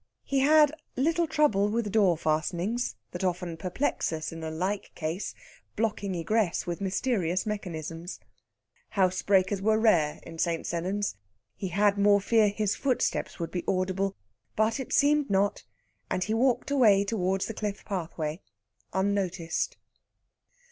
He 0.23 0.39
had 0.39 0.73
little 0.95 1.27
trouble 1.27 1.69
with 1.69 1.83
the 1.83 1.91
door 1.91 2.17
fastenings, 2.17 2.95
that 3.11 3.23
often 3.23 3.55
perplex 3.55 4.11
us 4.11 4.31
in 4.31 4.43
a 4.43 4.49
like 4.49 4.89
case, 4.95 5.35
blocking 5.75 6.15
egress 6.15 6.65
with 6.65 6.81
mysterious 6.81 7.45
mechanisms. 7.45 8.19
Housebreakers 8.95 9.61
were 9.61 9.77
rare 9.77 10.19
in 10.23 10.39
St. 10.39 10.65
Sennans. 10.65 11.17
He 11.55 11.67
had 11.67 11.99
more 11.99 12.19
fear 12.19 12.49
his 12.49 12.75
footsteps 12.75 13.37
would 13.39 13.51
be 13.51 13.63
audible; 13.67 14.15
but 14.55 14.79
it 14.79 14.91
seemed 14.91 15.29
not, 15.29 15.65
and 16.09 16.23
he 16.23 16.33
walked 16.33 16.71
away 16.71 17.03
towards 17.03 17.45
the 17.45 17.53
cliff 17.53 17.85
pathway 17.85 18.41
unnoticed. 18.93 19.77